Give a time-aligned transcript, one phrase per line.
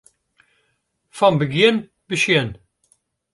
[1.17, 2.49] Fan begjin besjen.